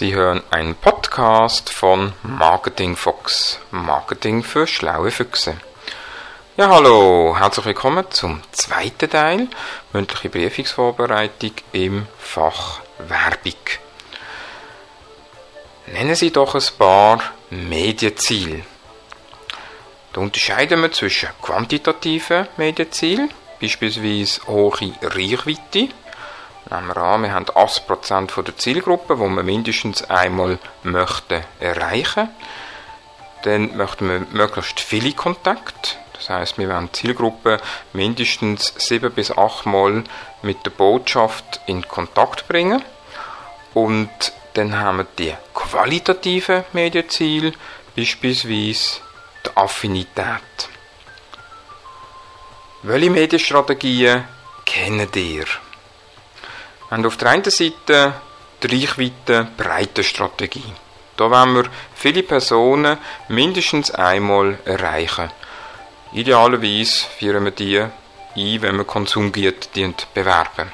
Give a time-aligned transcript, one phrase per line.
[0.00, 3.60] Sie hören einen Podcast von Marketing Fox.
[3.70, 5.58] Marketing für schlaue Füchse.
[6.56, 9.48] Ja, hallo, herzlich willkommen zum zweiten Teil,
[9.92, 13.60] mündliche Briefungsvorbereitung im Fach Werbung.
[15.88, 18.64] Nennen Sie doch ein paar Medienziele.
[20.14, 23.28] Da unterscheiden wir zwischen quantitativen Medienzielen,
[23.60, 25.90] beispielsweise hohe Reichweite.
[26.70, 32.28] Wir an, wir haben 80% der Zielgruppe, die wir mindestens einmal möchten erreichen.
[33.42, 35.96] Dann möchten wir möglichst viele Kontakte.
[36.12, 37.58] Das heißt, wir wollen Zielgruppe
[37.92, 40.04] mindestens sieben bis acht Mal
[40.42, 42.84] mit der Botschaft in Kontakt bringen.
[43.74, 44.10] Und
[44.54, 47.52] dann haben wir die qualitativen Medienziele,
[47.96, 49.00] beispielsweise
[49.44, 50.68] die Affinität.
[52.82, 54.24] Welche Medienstrategien
[54.64, 55.46] kennt ihr?
[56.90, 58.14] Wir haben auf der einen Seite
[58.60, 60.72] die Reichweite-Breite-Strategie.
[61.16, 65.30] Da wollen wir viele Personen mindestens einmal erreichen.
[66.12, 67.92] Idealerweise führen wir die ein,
[68.34, 69.68] wenn wir Konsumgüter
[70.12, 70.72] bewerben.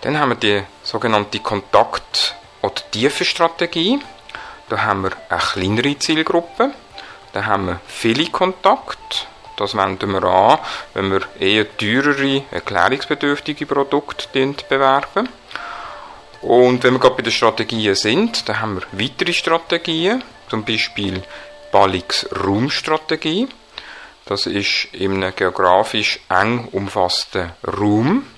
[0.00, 4.00] Dann haben wir die sogenannte Kontakt- oder Tiefenstrategie.
[4.68, 6.72] Da haben wir eine kleinere Zielgruppe.
[7.32, 9.28] Da haben wir viele Kontakte.
[9.58, 10.58] Das wenden wir an,
[10.94, 15.28] wenn wir eher teurere, erklärungsbedürftige Produkte bewerben.
[16.42, 21.24] Und wenn wir gerade bei den Strategien sind, dann haben wir weitere Strategien, zum Beispiel
[21.72, 23.48] Ballix Raumstrategie.
[24.26, 28.28] Das ist in einem geografisch eng umfassten Raum.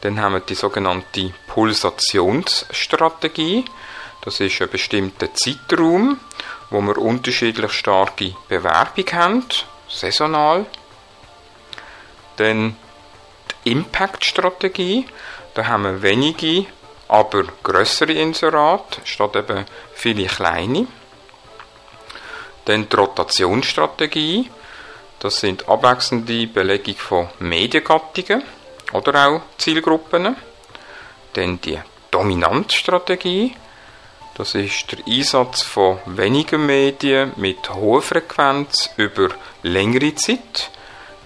[0.00, 3.66] Dann haben wir die sogenannte Pulsationsstrategie.
[4.24, 6.18] Das ist ein bestimmter Zeitraum,
[6.70, 9.44] wo wir unterschiedlich starke Bewerbung haben,
[9.90, 10.66] saisonal.
[12.36, 12.76] Dann
[13.64, 15.06] die Impact-Strategie.
[15.54, 16.66] Da haben wir wenige,
[17.08, 20.86] aber größere Inserate, statt eben viele kleine.
[22.64, 24.50] Dann die Rotationsstrategie.
[25.18, 28.42] Das sind abwechselnde Belegung von Mediengattungen
[28.92, 30.36] oder auch Zielgruppen.
[31.34, 31.78] Dann die
[32.10, 33.54] Dominanzstrategie.
[34.40, 39.28] Das ist der Einsatz von wenigen Medien mit hoher Frequenz über
[39.62, 40.70] längere Zeit,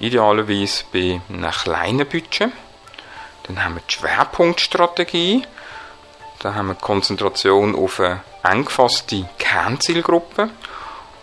[0.01, 2.51] idealerweise bei einem kleinen Budget.
[3.45, 5.47] Dann haben wir die Schwerpunktstrategie.
[6.41, 10.51] Da haben wir Konzentration auf eine eng gefasste Kernzielgruppe.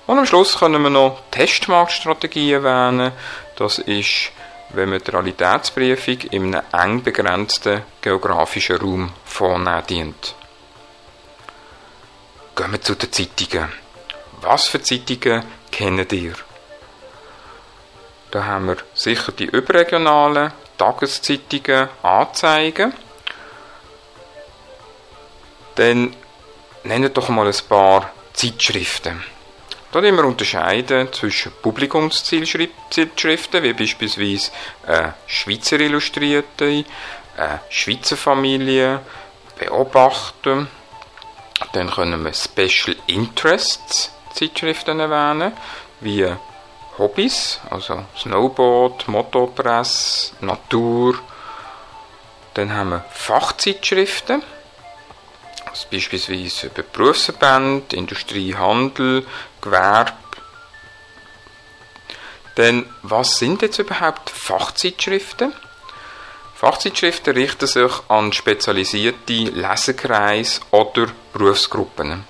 [0.08, 3.12] Und am Schluss können wir noch Testmarktstrategie erwähnen.
[3.58, 4.32] Das ist,
[4.70, 10.36] wenn man die Realitätsprüfung in einem eng begrenzten geografischen Raum vornehmen dient.
[12.56, 13.72] Gehen wir zu den Zeitungen.
[14.42, 16.34] Was für Zeitungen kennt ihr?
[18.32, 22.94] Da haben wir sicher die überregionalen Tageszeitungen, Anzeigen.
[25.76, 26.16] Dann
[26.84, 29.24] nennen doch mal ein paar Zeitschriften.
[29.92, 34.52] Da wir unterscheiden zwischen Publikumszeitschriften, wie beispielsweise
[34.88, 36.86] eine Schweizer Illustrierte,
[37.38, 39.02] eine Schweizer Familie,
[39.60, 40.68] Beobachten.
[41.74, 45.54] Dann können wir Special Interests Zeitschriften erwähnen,
[46.00, 46.28] wie
[46.98, 51.16] Hobbys, also Snowboard, Motopress, Natur.
[52.54, 54.44] Dann haben wir Fachzeitschriften,
[55.66, 59.26] also beispielsweise über Berufsverbände, Industrie, Handel,
[59.62, 60.14] Gewerbe.
[62.58, 65.54] Denn was sind jetzt überhaupt Fachzeitschriften?
[66.62, 72.24] Fachzeitschriften richten sich an spezialisierte Leserkreise oder Berufsgruppen.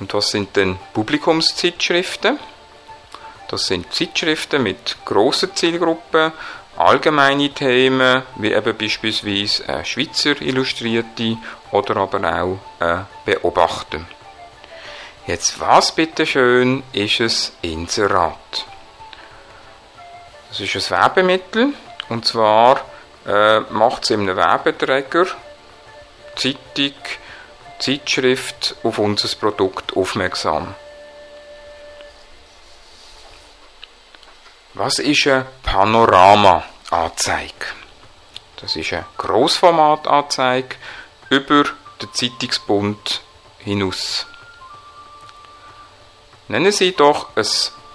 [0.00, 2.38] Und was sind denn Publikumszeitschriften?
[3.48, 6.32] Das sind Zeitschriften mit grossen Zielgruppen,
[6.76, 11.38] allgemeine Themen, wie eben beispielsweise eine Schweizer Illustrierte
[11.70, 14.00] oder aber auch ein Beobachter.
[15.26, 18.66] Jetzt was bitteschön ist es Inserat?
[20.50, 21.72] Das ist ein Werbemittel
[22.08, 22.80] und zwar
[23.26, 25.26] äh, macht es in einem Werbeträger
[26.36, 26.94] Zeitung,
[27.78, 30.74] Zeitschrift auf unser Produkt aufmerksam.
[34.74, 37.52] Was ist eine Panorama-Anzeige?
[38.60, 40.76] Das ist eine Grossformat-Anzeige
[41.30, 41.64] über
[42.00, 43.20] den Zeitungsbund
[43.58, 44.26] hinaus.
[46.48, 47.46] Nennen Sie doch ein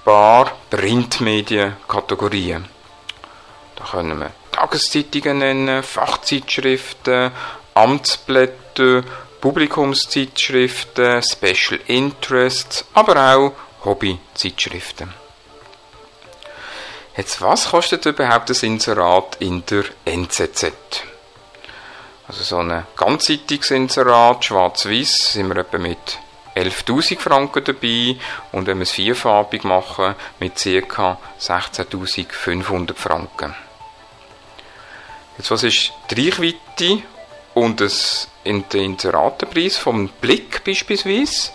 [0.05, 2.78] paar Printmedienkategorien.
[3.79, 7.31] Da können wir Tageszeitungen nennen, Fachzeitschriften,
[7.73, 9.03] Amtsblätter,
[9.39, 13.53] Publikumszeitschriften, Special Interests, aber auch
[13.85, 15.13] Hobbyzeitschriften.
[17.15, 20.71] Jetzt, was kostet überhaupt das Inserat in der NZZ?
[22.27, 26.19] Also so ein ganzseitiges Inserat, schwarz-weiß, sind wir etwa mit
[26.55, 28.17] 11.000 Franken dabei
[28.51, 31.17] und wenn wir es vierfarbig machen, mit ca.
[31.39, 33.55] 16.500 Franken.
[35.39, 37.01] Jetzt, was ist die Reichweite
[37.53, 41.51] und das Inseratenpreis vom Blick beispielsweise?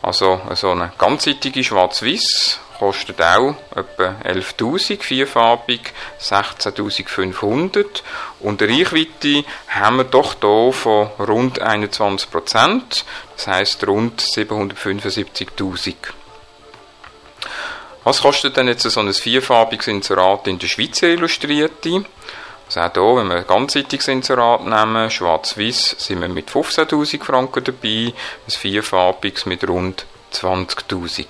[0.00, 5.92] Also so eine ganzseitige Schwarz-Weiß kostet auch etwa 11.000, vierfarbig
[6.22, 8.00] 16.500
[8.40, 13.04] und eine Reichweite haben wir doch hier von rund 21%,
[13.36, 15.96] das heißt rund 775.000.
[18.04, 22.06] Was kostet denn jetzt so ein vierfarbiges Inserat in der Schweiz Illustrierte?
[22.74, 28.14] Also auch hier, wenn wir ganzseitiges Inserat nehmen, schwarz-weiß, sind wir mit 15'000 Franken dabei,
[28.46, 31.26] ein vierfarbiges mit rund 20'000.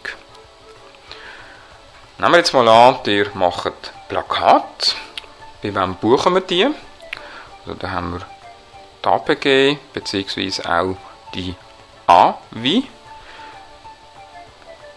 [2.19, 4.95] Nehmen wir jetzt mal an, ihr macht Plakat.
[5.63, 6.65] Bei wem buchen wir die?
[6.65, 8.27] Also da haben wir
[9.05, 10.97] die APG, beziehungsweise auch
[11.35, 11.57] die
[12.07, 12.85] AWI.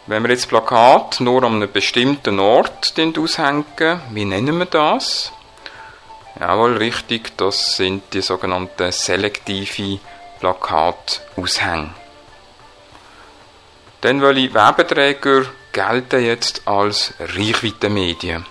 [0.06, 5.32] Wenn wir jetzt Plakat nur an einem bestimmten Ort aushängen, wie nennen wir das?
[6.40, 10.00] Jawohl, richtig, das sind die sogenannten selektive
[10.40, 11.92] Plakataushänge.
[14.02, 18.46] Dann welche Werbeträger gelten jetzt als Reichweitenmedien?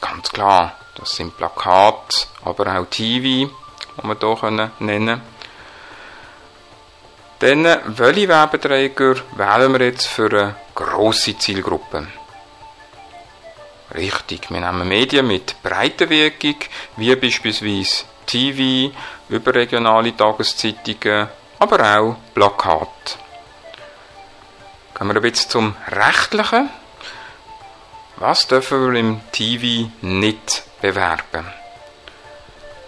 [0.00, 3.50] Ganz klar, das sind Plakate, aber auch TV,
[4.02, 5.22] die wir hier nennen können.
[7.38, 7.64] Dann,
[7.96, 12.06] welche Werbeträger wählen wir jetzt für eine grosse Zielgruppe?
[13.94, 16.56] Richtig, wir nehmen Medien mit breiter Wirkung,
[16.96, 18.94] wie beispielsweise TV,
[19.28, 21.28] überregionale Tageszeitungen,
[21.58, 23.18] aber auch Plakate.
[24.96, 26.70] Gehen wir ein bisschen zum Rechtlichen.
[28.16, 31.46] Was dürfen wir im TV nicht bewerben?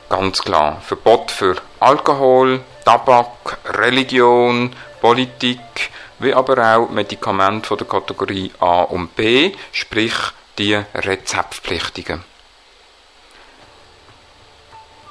[0.08, 5.90] Ganz klar, Verbot für Alkohol, Tabak, Religion, Politik,
[6.22, 10.14] wie aber auch Medikamente von der Kategorie A und B, sprich
[10.58, 12.24] die Rezeptpflichtigen.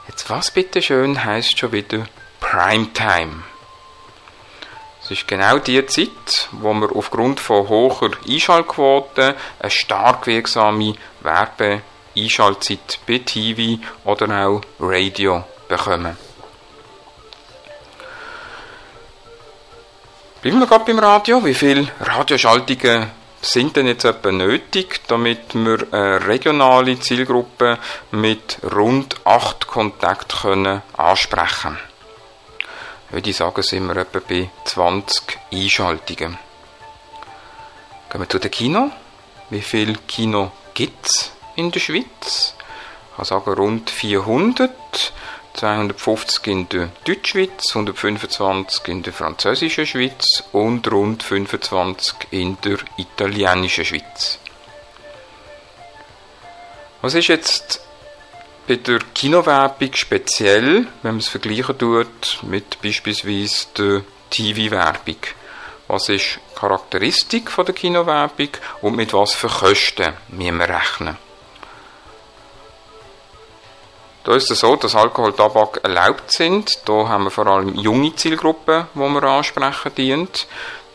[0.08, 2.06] Jetzt was bitte schön heißt schon wieder
[2.40, 3.44] Primetime.
[5.04, 13.00] Es ist genau die Zeit, wo wir aufgrund von hoher Einschaltquoten eine stark wirksame Werbe-Einschaltzeit
[13.08, 16.18] bei TV oder auch Radio bekommen.
[20.42, 21.46] Bleiben wir gerade beim Radio.
[21.46, 23.12] Wie viele Radioschaltungen
[23.44, 27.78] sind denn jetzt etwa nötig, damit wir eine regionale Zielgruppe
[28.10, 31.78] mit rund 8 Kontakten können ansprechen
[33.12, 36.40] Würde ich sagen, sind wir etwa bei 20 Einschaltungen.
[38.10, 38.90] Gehen wir zu den Kino.
[39.52, 42.56] Wie viel Kino gibt es in der Schweiz?
[43.12, 44.72] Ich kann sagen, rund 400.
[45.54, 53.86] 250 in der Deutschschweiz, 125 in der französischen Schweiz und rund 25 in der italienischen
[53.86, 54.40] Schweiz.
[57.02, 57.82] Was ist jetzt
[58.68, 65.18] bei der Kinowerbung speziell, wenn man es vergleichen tut mit beispielsweise der TV-Werbung?
[65.88, 68.50] Was ist Charakteristik von der Kinowerbung
[68.82, 71.31] und mit was für Kosten müssen wir rechnen?
[74.24, 76.88] Da ist es so, dass Alkohol und Tabak erlaubt sind.
[76.88, 80.48] Da haben wir vor allem junge Zielgruppen, die wir ansprechen dient.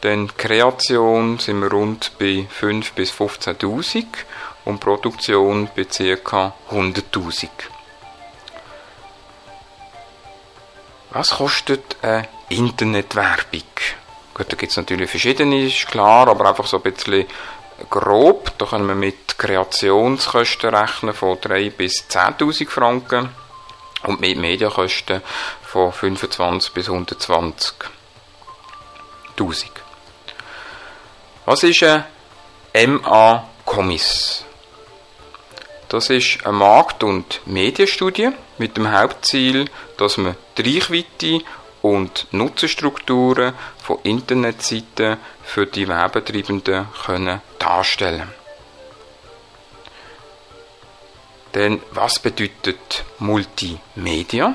[0.02, 4.06] Dann Kreation sind wir rund bei 5.000 bis 15.000
[4.64, 6.54] und Produktion bei ca.
[6.70, 7.48] 100.000.
[11.10, 13.62] Was kostet eine Internetwerbung?
[14.34, 17.24] Gut, da gibt es natürlich verschiedene, ist klar, aber einfach so ein bisschen
[17.90, 23.30] grob, da können wir mit Kreationskosten rechnen von 3.000 bis 10.000 Franken
[24.04, 25.22] und mit Medienkosten
[25.62, 29.66] von 25 bis 120.000.
[31.44, 32.04] Was ist ein
[32.74, 34.44] MA-Kommiss?
[35.88, 39.66] Das ist eine Markt- und Medienstudie mit dem Hauptziel,
[39.96, 41.44] dass man die Reichweite
[41.94, 48.28] und Nutzerstrukturen von Internetseiten für die Werbetreibenden können darstellen.
[51.54, 54.54] Denn was bedeutet Multimedia?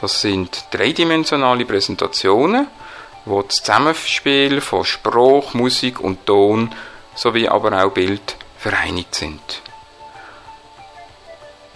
[0.00, 2.66] Das sind dreidimensionale Präsentationen,
[3.24, 6.74] wo das Zusammenspiel von Spruch, Musik und Ton
[7.14, 9.62] sowie aber auch Bild vereinigt sind.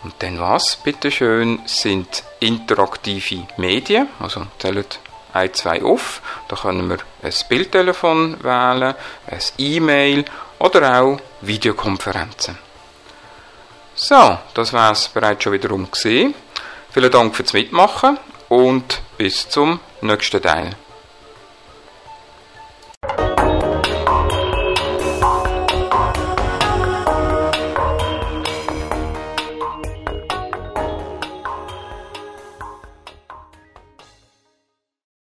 [0.04, 5.00] Und dann was, bitteschön, sind interaktive Medien, also zählt
[5.32, 6.20] ein, zwei auf.
[6.48, 8.94] Da können wir ein Bildtelefon wählen,
[9.26, 10.24] ein E-Mail
[10.58, 12.58] oder auch Videokonferenzen.
[13.94, 16.34] So, das war es bereits schon wiederum gesehen.
[16.90, 18.18] Vielen Dank fürs Mitmachen
[18.48, 20.76] und bis zum nächsten Teil.